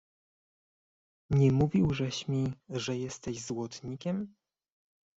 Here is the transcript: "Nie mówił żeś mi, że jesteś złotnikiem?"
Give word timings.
"Nie 1.29 1.51
mówił 1.51 1.93
żeś 1.93 2.27
mi, 2.27 2.53
że 2.69 2.97
jesteś 2.97 3.41
złotnikiem?" 3.41 4.35